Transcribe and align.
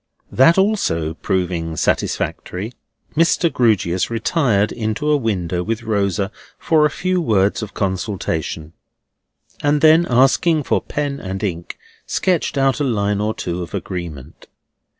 That 0.31 0.57
also 0.57 1.13
proving 1.13 1.75
satisfactory, 1.77 2.73
Mr. 3.15 3.53
Grewgious 3.53 4.09
retired 4.09 4.71
into 4.71 5.11
a 5.11 5.15
window 5.15 5.61
with 5.61 5.83
Rosa 5.83 6.31
for 6.57 6.87
a 6.87 6.89
few 6.89 7.21
words 7.21 7.61
of 7.61 7.75
consultation, 7.75 8.73
and 9.61 9.79
then 9.81 10.07
asking 10.09 10.63
for 10.63 10.81
pen 10.81 11.19
and 11.19 11.43
ink, 11.43 11.77
sketched 12.07 12.57
out 12.57 12.79
a 12.79 12.83
line 12.83 13.21
or 13.21 13.35
two 13.35 13.61
of 13.61 13.75
agreement. 13.75 14.47